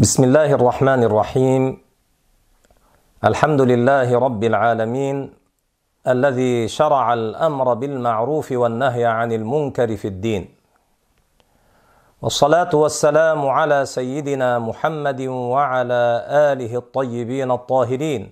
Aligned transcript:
بسم 0.00 0.32
الله 0.32 0.56
الرحمن 0.56 1.04
الرحيم. 1.04 1.62
الحمد 3.20 3.60
لله 3.60 4.08
رب 4.08 4.42
العالمين 4.44 5.16
الذي 6.08 6.72
شرع 6.72 7.04
الأمر 7.12 7.74
بالمعروف 7.74 8.48
والنهي 8.52 9.04
عن 9.04 9.32
المنكر 9.32 9.96
في 10.00 10.08
الدين. 10.08 10.42
والصلاة 12.24 12.72
والسلام 12.72 13.40
على 13.44 13.84
سيدنا 13.84 14.58
محمد 14.58 15.20
وعلى 15.28 16.02
آله 16.48 16.72
الطيبين 16.76 17.50
الطاهرين 17.50 18.22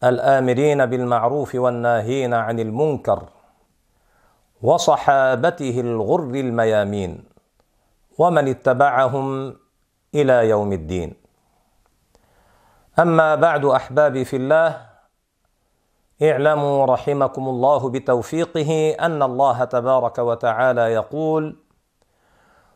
الآمرين 0.00 0.80
بالمعروف 0.86 1.54
والناهين 1.54 2.32
عن 2.34 2.56
المنكر 2.60 3.20
وصحابته 4.64 5.76
الغر 5.80 6.32
الميامين 6.34 7.12
ومن 8.18 8.44
اتبعهم 8.48 9.26
إلى 10.14 10.48
يوم 10.48 10.72
الدين. 10.72 11.14
أما 12.98 13.34
بعد 13.34 13.64
أحبابي 13.64 14.24
في 14.24 14.36
الله 14.36 14.88
اعلموا 16.22 16.86
رحمكم 16.86 17.48
الله 17.48 17.90
بتوفيقه 17.90 18.90
أن 18.90 19.22
الله 19.22 19.64
تبارك 19.64 20.18
وتعالى 20.18 20.80
يقول 20.80 21.56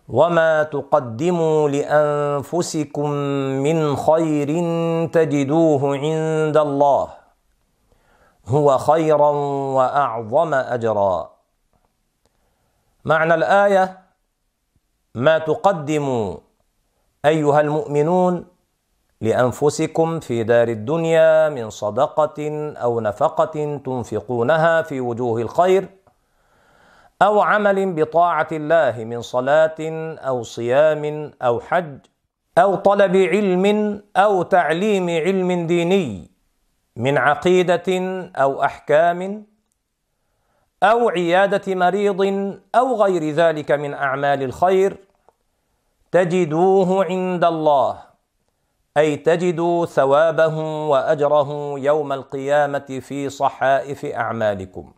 وما 0.09 0.63
تقدموا 0.63 1.69
لأنفسكم 1.69 3.11
من 3.67 3.97
خير 3.97 4.49
تجدوه 5.07 5.83
عند 5.97 6.57
الله 6.57 7.09
هو 8.47 8.79
خيرا 8.79 9.31
وأعظم 9.77 10.55
أجرا. 10.55 11.31
معنى 13.05 13.35
الآية 13.35 13.99
ما 15.15 15.39
تقدموا 15.39 16.37
أيها 17.25 17.61
المؤمنون 17.61 18.45
لأنفسكم 19.21 20.21
في 20.21 20.43
دار 20.43 20.69
الدنيا 20.69 21.49
من 21.49 21.71
صدقة 21.71 22.73
أو 22.77 23.01
نفقة 23.01 23.79
تنفقونها 23.85 24.83
في 24.83 25.01
وجوه 25.01 25.41
الخير 25.41 25.89
أو 27.23 27.41
عمل 27.41 27.93
بطاعة 27.93 28.49
الله 28.53 29.05
من 29.05 29.21
صلاة 29.21 29.77
أو 30.19 30.43
صيام 30.43 31.33
أو 31.43 31.61
حج 31.61 31.99
أو 32.59 32.75
طلب 32.75 33.17
علم 33.17 34.03
أو 34.17 34.43
تعليم 34.43 35.11
علم 35.11 35.67
ديني 35.67 36.31
من 36.97 37.19
عقيدة 37.19 37.89
أو 38.37 38.65
أحكام 38.65 39.47
أو 40.83 41.09
عيادة 41.09 41.75
مريض 41.75 42.21
أو 42.75 43.03
غير 43.03 43.31
ذلك 43.31 43.73
من 43.73 43.95
أعمال 43.95 44.43
الخير. 44.43 45.12
تجدوه 46.13 47.05
عند 47.05 47.45
الله 47.45 48.03
أي 48.97 49.17
تجدوا 49.17 49.87
ثوابه 49.87 50.59
وأجره 50.89 51.75
يوم 51.79 52.13
القيامة 52.13 53.01
في 53.01 53.29
صحائف 53.31 54.05
أعمالكم. 54.05 54.93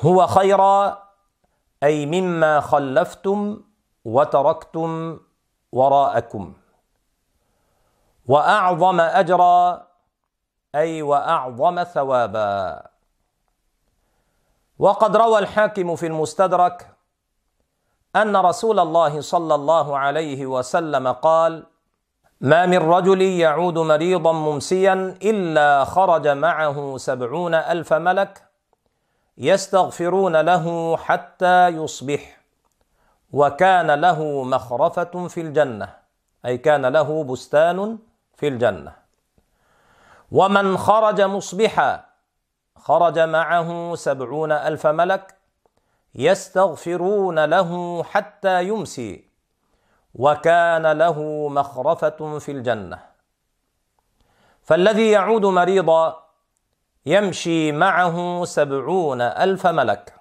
هو 0.00 0.26
خيرا 0.26 1.02
أي 1.82 2.06
مما 2.06 2.60
خلفتم 2.60 3.60
وتركتم 4.04 5.20
وراءكم. 5.72 6.52
وأعظم 8.26 9.00
أجرا 9.00 9.86
أي 10.74 11.02
وأعظم 11.02 11.82
ثوابا. 11.84 12.82
وقد 14.78 15.16
روى 15.16 15.38
الحاكم 15.38 15.96
في 15.96 16.06
المستدرك 16.06 16.96
أن 18.16 18.36
رسول 18.36 18.78
الله 18.78 19.20
صلى 19.20 19.54
الله 19.54 19.98
عليه 19.98 20.46
وسلم 20.46 21.12
قال 21.12 21.64
ما 22.40 22.66
من 22.66 22.78
رجل 22.78 23.22
يعود 23.22 23.78
مريضا 23.78 24.32
ممسيا 24.32 25.16
إلا 25.22 25.84
خرج 25.84 26.28
معه 26.28 26.96
سبعون 26.96 27.54
ألف 27.54 27.92
ملك 27.92 28.44
يستغفرون 29.38 30.36
له 30.36 30.96
حتى 30.96 31.68
يصبح 31.68 32.40
وكان 33.32 33.90
له 33.90 34.44
مخرفة 34.44 35.28
في 35.28 35.40
الجنة 35.40 35.88
أي 36.46 36.58
كان 36.58 36.86
له 36.86 37.24
بستان 37.24 37.98
في 38.36 38.48
الجنة. 38.48 38.92
ومن 40.32 40.76
خرج 40.76 41.20
مصبحا 41.20 42.04
خرج 42.76 43.18
معه 43.18 43.94
سبعون 43.94 44.52
ألف 44.52 44.86
ملك 44.86 45.34
يستغفرون 46.14 47.44
له 47.44 48.02
حتى 48.04 48.64
يمسي 48.64 49.24
وكان 50.14 50.92
له 50.92 51.48
مخرفة 51.48 52.38
في 52.38 52.52
الجنة. 52.52 52.98
فالذي 54.62 55.10
يعود 55.10 55.46
مريضا 55.46 56.22
يمشي 57.06 57.72
معه 57.72 58.44
سبعون 58.44 59.20
ألف 59.20 59.66
ملك 59.66 60.14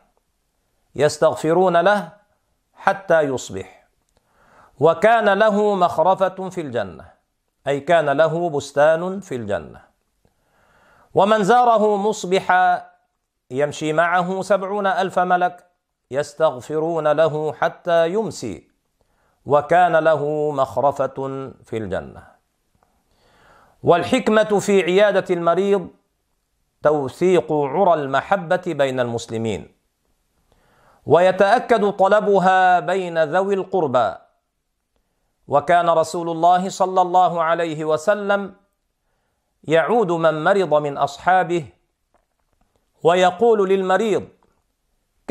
يستغفرون 0.96 1.78
له 1.78 2.10
حتى 2.74 3.22
يصبح. 3.22 3.88
وكان 4.80 5.30
له 5.30 5.76
مخرفة 5.76 6.50
في 6.50 6.62
الجنة 6.62 7.06
أي 7.68 7.80
كان 7.80 8.10
له 8.10 8.50
بستان 8.50 9.20
في 9.20 9.36
الجنة. 9.36 9.82
ومن 11.14 11.44
زاره 11.44 11.98
مصبحا 11.98 12.92
يمشي 13.52 13.94
معه 13.94 14.42
سبعون 14.42 14.88
ألف 14.88 15.20
ملك 15.20 15.71
يستغفرون 16.12 17.08
له 17.12 17.54
حتى 17.54 18.10
يمسي 18.10 18.68
وكان 19.46 19.96
له 19.96 20.52
مخرفة 20.52 21.18
في 21.64 21.78
الجنة. 21.78 22.24
والحكمة 23.84 24.60
في 24.60 24.82
عيادة 24.84 25.26
المريض 25.36 25.88
توثيق 26.84 27.52
عرى 27.54 27.94
المحبة 27.94 28.62
بين 28.68 29.00
المسلمين 29.00 29.72
ويتأكد 31.06 31.90
طلبها 31.92 32.80
بين 32.80 33.24
ذوي 33.24 33.54
القربى. 33.54 34.16
وكان 35.48 35.90
رسول 35.90 36.30
الله 36.30 36.70
صلى 36.70 37.02
الله 37.02 37.44
عليه 37.44 37.86
وسلم 37.86 38.56
يعود 39.64 40.12
من 40.12 40.44
مرض 40.44 40.74
من 40.74 40.98
أصحابه 40.98 41.66
ويقول 43.04 43.70
للمريض 43.70 44.28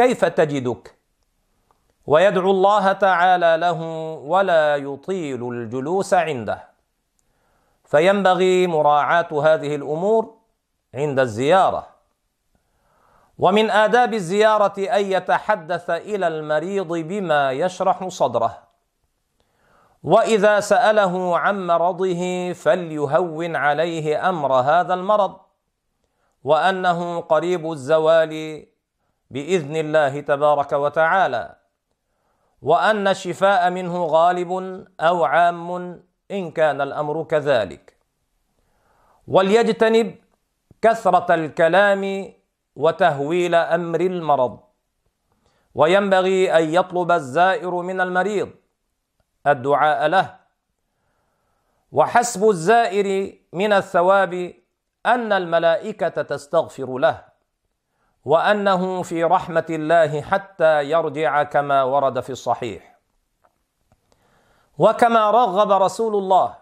كيف 0.01 0.25
تجدك؟ 0.25 0.97
ويدعو 2.07 2.51
الله 2.51 2.93
تعالى 2.93 3.57
له 3.57 3.81
ولا 4.33 4.77
يطيل 4.77 5.49
الجلوس 5.53 6.15
عنده. 6.15 6.69
فينبغي 7.85 8.67
مراعاة 8.67 9.29
هذه 9.33 9.75
الأمور 9.75 10.35
عند 10.95 11.19
الزيارة. 11.21 11.87
ومن 13.39 13.71
آداب 13.71 14.15
الزيارة 14.15 14.79
أن 14.79 15.05
يتحدث 15.05 15.91
إلى 15.91 16.27
المريض 16.29 16.93
بما 16.93 17.53
يشرح 17.53 18.09
صدره. 18.09 18.59
وإذا 20.03 20.61
سأله 20.61 21.39
عن 21.39 21.67
مرضه 21.67 22.53
فليهون 22.53 23.57
عليه 23.57 24.29
أمر 24.29 24.53
هذا 24.53 24.95
المرض. 24.95 25.37
وأنه 26.45 27.21
قريب 27.21 27.73
الزوال 27.73 28.67
بإذن 29.31 29.77
الله 29.77 30.21
تبارك 30.21 30.73
وتعالى. 30.73 31.57
وأن 32.63 33.09
الشفاء 33.09 33.71
منه 33.71 34.05
غالب 34.05 34.51
أو 35.01 35.25
عام 35.25 35.71
إن 36.31 36.51
كان 36.51 36.81
الأمر 36.81 37.25
كذلك. 37.25 37.97
وليجتنب 39.27 40.15
كثرة 40.83 41.35
الكلام 41.35 42.33
وتهويل 42.77 43.55
أمر 43.55 44.01
المرض. 44.01 44.61
وينبغي 45.75 46.53
أن 46.59 46.75
يطلب 46.75 47.11
الزائر 47.11 47.71
من 47.71 48.01
المريض 48.01 48.51
الدعاء 49.47 50.07
له. 50.07 50.37
وحسب 51.93 52.49
الزائر 52.49 53.39
من 53.53 53.73
الثواب 53.73 54.55
أن 55.07 55.33
الملائكة 55.33 56.23
تستغفر 56.23 56.99
له. 56.99 57.30
وأنه 58.25 59.03
في 59.03 59.25
رحمة 59.25 59.67
الله 59.71 60.23
حتى 60.23 60.91
يرجع 60.91 61.43
كما 61.43 61.83
ورد 61.83 62.21
في 62.21 62.31
الصحيح. 62.31 62.97
وكما 64.79 65.31
رغب 65.31 65.73
رسول 65.73 66.15
الله 66.17 66.55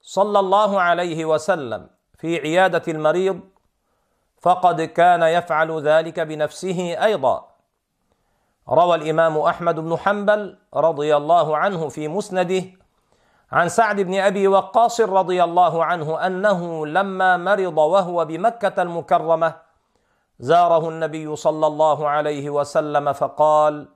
صلى 0.00 0.38
الله 0.38 0.80
عليه 0.80 1.24
وسلم 1.24 1.90
في 2.18 2.36
عيادة 2.40 2.82
المريض 2.88 3.40
فقد 4.40 4.82
كان 4.82 5.22
يفعل 5.22 5.80
ذلك 5.82 6.20
بنفسه 6.20 7.04
أيضا. 7.04 7.48
روى 8.68 8.94
الإمام 8.94 9.38
أحمد 9.38 9.74
بن 9.80 9.96
حنبل 9.96 10.58
رضي 10.74 11.16
الله 11.16 11.56
عنه 11.56 11.88
في 11.88 12.08
مسنده 12.08 12.64
عن 13.52 13.68
سعد 13.68 14.00
بن 14.00 14.14
أبي 14.20 14.48
وقاص 14.48 15.00
رضي 15.00 15.44
الله 15.44 15.84
عنه 15.84 16.26
أنه 16.26 16.86
لما 16.86 17.36
مرض 17.36 17.78
وهو 17.78 18.24
بمكة 18.24 18.82
المكرمة 18.82 19.67
زاره 20.38 20.88
النبي 20.88 21.36
صلى 21.36 21.66
الله 21.66 22.08
عليه 22.08 22.50
وسلم 22.50 23.12
فقال 23.12 23.88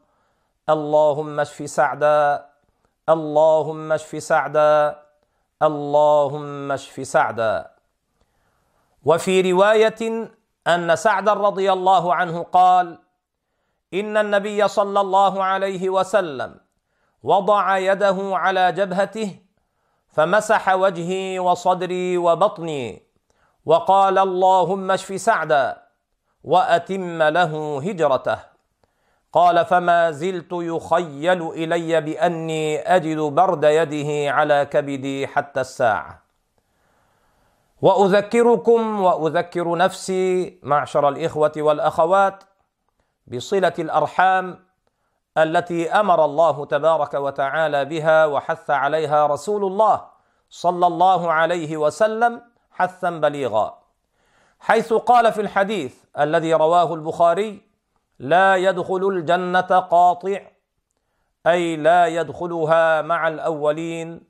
اللهم 0.69 1.41
اشف 1.41 1.71
سعدا 1.71 2.47
اللهم 3.09 3.93
اشف 3.93 4.23
سعدا 4.23 5.03
اللهم 5.63 6.73
اشف 6.73 7.07
سعدا. 7.07 7.71
وفي 9.05 9.53
رواية 9.53 10.31
أن 10.67 10.97
سعدا 10.97 11.33
رضي 11.33 11.73
الله 11.73 12.15
عنه 12.15 12.43
قال 12.43 12.99
إن 13.95 14.17
النبي 14.17 14.69
صلى 14.69 15.01
الله 15.01 15.45
عليه 15.45 15.91
وسلم 15.91 16.61
وضع 17.23 17.79
يده 17.79 18.19
على 18.19 18.73
جبهته 18.73 19.39
فمسح 20.09 20.75
وجهي 20.75 21.39
وصدري 21.39 22.19
وبطني 22.19 23.03
وقال 23.67 24.19
اللهم 24.19 24.91
اشف 24.91 25.21
سعدا. 25.21 25.83
وأتم 26.45 27.23
له 27.23 27.79
هجرته. 27.79 28.39
قال 29.33 29.65
فما 29.65 30.11
زلت 30.11 30.53
يخيل 30.53 31.49
إلي 31.49 32.01
بأني 32.01 32.81
أجد 32.81 33.19
برد 33.19 33.65
يده 33.65 34.31
على 34.31 34.67
كبدي 34.67 35.27
حتى 35.27 35.61
الساعة. 35.61 36.23
وأذكركم 37.83 39.01
وأذكر 39.01 39.77
نفسي 39.77 40.61
معشر 40.63 41.09
الإخوة 41.09 41.53
والأخوات 41.57 42.45
بصلة 43.27 43.73
الأرحام 43.79 44.65
التي 45.39 45.91
أمر 45.91 46.25
الله 46.25 46.65
تبارك 46.65 47.15
وتعالى 47.15 47.85
بها 47.85 48.27
وحث 48.27 48.71
عليها 48.71 49.27
رسول 49.27 49.65
الله 49.65 50.05
صلى 50.51 50.87
الله 50.87 51.33
عليه 51.33 51.77
وسلم 51.77 52.43
حثا 52.71 53.11
بليغا. 53.11 53.82
حيث 54.63 54.93
قال 54.93 55.33
في 55.33 55.41
الحديث 55.41 55.95
الذي 56.19 56.55
رواه 56.55 56.95
البخاري 56.95 57.63
لا 58.19 58.57
يدخل 58.57 59.09
الجنة 59.09 59.61
قاطع 59.61 60.41
أي 61.47 61.77
لا 61.77 62.07
يدخلها 62.07 63.03
مع 63.03 63.29
الأولين 63.29 64.21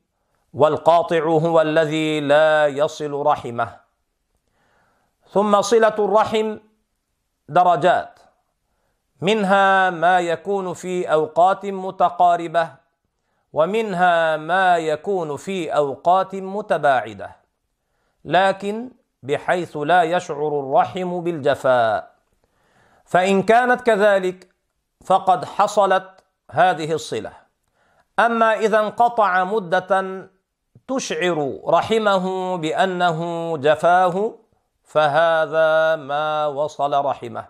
والقاطع 0.54 1.24
هو 1.24 1.60
الذي 1.60 2.20
لا 2.20 2.66
يصل 2.66 3.12
رحمه. 3.12 3.76
ثم 5.28 5.60
صلة 5.60 5.94
الرحم 5.98 6.58
درجات 7.48 8.18
منها 9.20 9.90
ما 9.90 10.20
يكون 10.20 10.74
في 10.74 11.12
أوقات 11.12 11.66
متقاربة 11.66 12.72
ومنها 13.52 14.36
ما 14.36 14.78
يكون 14.78 15.36
في 15.36 15.76
أوقات 15.76 16.34
متباعدة. 16.34 17.36
لكن 18.24 19.01
بحيث 19.22 19.76
لا 19.76 20.02
يشعر 20.02 20.60
الرحم 20.60 21.20
بالجفاء. 21.20 22.14
فإن 23.04 23.42
كانت 23.42 23.80
كذلك 23.80 24.48
فقد 25.04 25.44
حصلت 25.44 26.24
هذه 26.50 26.92
الصلة. 26.92 27.32
أما 28.18 28.52
إذا 28.52 28.80
انقطع 28.80 29.44
مدة 29.44 30.28
تشعر 30.88 31.60
رحمه 31.66 32.56
بأنه 32.56 33.56
جفاه 33.56 34.34
فهذا 34.84 35.96
ما 35.96 36.46
وصل 36.46 37.04
رحمه. 37.04 37.44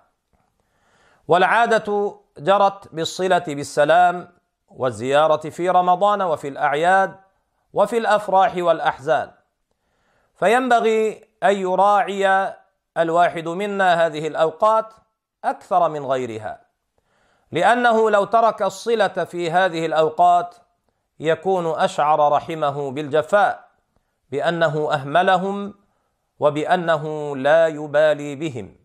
والعادة 1.28 2.16
جرت 2.38 2.94
بالصلة 2.94 3.44
بالسلام 3.48 4.28
والزيارة 4.68 5.50
في 5.50 5.68
رمضان 5.68 6.22
وفي 6.22 6.48
الأعياد 6.48 7.16
وفي 7.72 7.98
الأفراح 7.98 8.56
والأحزان. 8.56 9.30
فينبغي 10.34 11.31
ان 11.42 11.56
يراعي 11.56 12.54
الواحد 12.98 13.48
منا 13.48 14.06
هذه 14.06 14.26
الأوقات 14.26 14.94
أكثر 15.44 15.88
من 15.88 16.06
غيرها. 16.06 16.60
لأنه 17.52 18.10
لو 18.10 18.24
ترك 18.24 18.62
الصلة 18.62 19.08
في 19.08 19.50
هذه 19.50 19.86
الأوقات 19.86 20.54
يكون 21.20 21.66
أشعر 21.66 22.32
رحمه 22.32 22.90
بالجفاء 22.90 23.68
بأنه 24.30 24.92
أهملهم 24.92 25.74
وبأنه 26.40 27.36
لا 27.36 27.66
يبالي 27.66 28.36
بهم. 28.36 28.76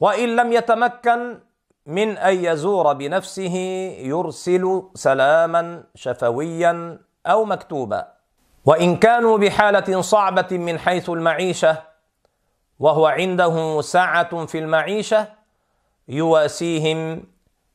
وإن 0.00 0.36
لم 0.36 0.52
يتمكن 0.52 1.40
من 1.86 2.18
أن 2.18 2.44
يزور 2.44 2.92
بنفسه 2.92 3.56
يرسل 3.98 4.82
سلاما 4.94 5.84
شفويا 5.94 6.98
أو 7.26 7.44
مكتوبا. 7.44 8.17
وإن 8.68 8.96
كانوا 8.96 9.38
بحالة 9.38 10.00
صعبة 10.00 10.46
من 10.52 10.78
حيث 10.78 11.10
المعيشة 11.10 11.82
وهو 12.78 13.06
عنده 13.06 13.80
سعه 13.80 14.46
في 14.46 14.58
المعيشة 14.58 15.28
يواسيهم 16.08 17.24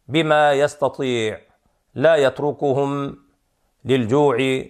بما 0.07 0.53
يستطيع 0.53 1.41
لا 1.95 2.15
يتركهم 2.15 3.17
للجوع 3.85 4.63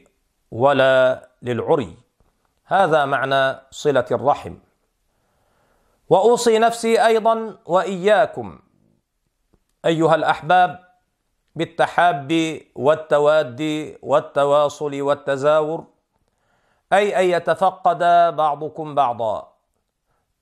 ولا 0.51 1.29
للعري. 1.41 1.97
هذا 2.65 3.05
معنى 3.05 3.59
صلة 3.71 4.05
الرحم. 4.11 4.55
وأوصي 6.09 6.59
نفسي 6.59 7.05
أيضا 7.05 7.57
وإياكم 7.65 8.59
أيها 9.85 10.15
الأحباب 10.15 10.79
بالتحاب 11.55 12.59
والتواد 12.75 13.61
والتواصل 14.01 15.01
والتزاور 15.01 15.92
أي 16.93 17.19
أن 17.19 17.37
يتفقد 17.37 17.99
بعضكم 18.35 18.95
بعضا. 18.95 19.53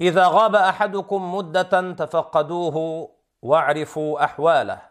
إذا 0.01 0.27
غاب 0.27 0.55
أحدكم 0.55 1.35
مدة 1.35 1.91
تفقدوه 1.91 3.09
واعرفوا 3.41 4.23
أحواله. 4.23 4.81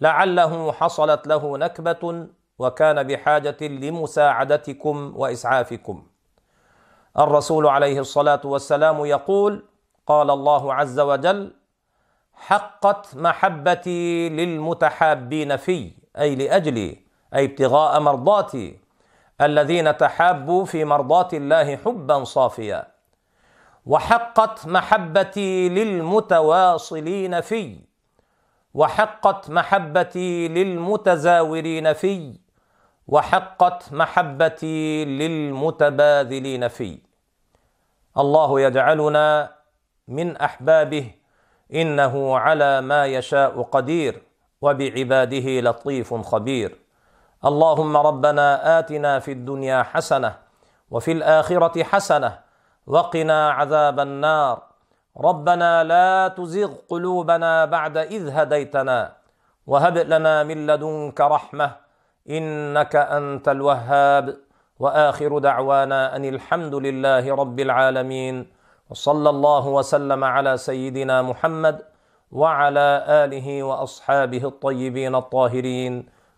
لعله 0.00 0.72
حصلت 0.72 1.26
له 1.26 1.58
نكبة 1.58 2.26
وكان 2.58 3.02
بحاجة 3.02 3.56
لمساعدتكم 3.62 5.12
وإسعافكم. 5.16 6.06
الرسول 7.18 7.66
عليه 7.66 8.00
الصلاة 8.00 8.40
والسلام 8.44 9.04
يقول 9.04 9.64
قال 10.06 10.30
الله 10.30 10.74
عز 10.74 11.00
وجل 11.00 11.54
حقت 12.34 13.16
محبتي 13.16 14.28
للمتحابين 14.28 15.56
في 15.56 15.92
أي 16.18 16.34
لأجلي 16.34 17.02
أي 17.34 17.44
ابتغاء 17.44 18.00
مرضاتي. 18.00 18.87
الذين 19.40 19.96
تحابوا 19.96 20.64
في 20.64 20.84
مرضات 20.84 21.34
الله 21.34 21.76
حبا 21.76 22.24
صافيا. 22.24 22.86
وحقت 23.86 24.66
محبتي 24.66 25.68
للمتواصلين 25.68 27.40
في. 27.40 27.78
وحقت 28.74 29.50
محبتي 29.50 30.48
للمتزاورين 30.48 31.92
في. 31.92 32.38
وحقت 33.08 33.92
محبتي 33.92 35.04
للمتباذلين 35.04 36.68
في. 36.68 36.98
الله 38.18 38.60
يجعلنا 38.60 39.52
من 40.08 40.36
أحبابه. 40.36 41.10
إنه 41.74 42.38
على 42.38 42.80
ما 42.80 43.06
يشاء 43.06 43.62
قدير. 43.62 44.22
وبعباده 44.60 45.60
لطيف 45.60 46.14
خبير. 46.14 46.78
اللهم 47.38 47.96
ربنا 47.96 48.78
آتنا 48.78 49.18
في 49.18 49.32
الدنيا 49.32 49.82
حسنة 49.82 50.34
وفي 50.90 51.12
الآخرة 51.12 51.82
حسنة 51.82 52.38
وقنا 52.86 53.50
عذاب 53.50 54.00
النار. 54.00 54.62
ربنا 55.14 55.84
لا 55.84 56.28
تزغ 56.28 56.70
قلوبنا 56.88 57.64
بعد 57.64 57.96
إذ 57.96 58.28
هديتنا 58.34 59.12
وهب 59.66 59.96
لنا 59.98 60.42
من 60.42 60.66
لدنك 60.66 61.20
رحمة 61.20 61.70
إنك 62.30 62.96
أنت 62.96 63.48
الوهاب. 63.48 64.36
وآخر 64.78 65.38
دعوانا 65.38 66.16
أن 66.16 66.24
الحمد 66.24 66.74
لله 66.74 67.34
رب 67.34 67.60
العالمين. 67.60 68.46
وصلى 68.90 69.30
الله 69.30 69.64
وسلم 69.68 70.24
على 70.24 70.56
سيدنا 70.56 71.22
محمد 71.22 71.82
وعلى 72.32 73.04
آله 73.08 73.62
وأصحابه 73.62 74.42
الطيبين 74.44 75.14
الطاهرين. 75.14 76.17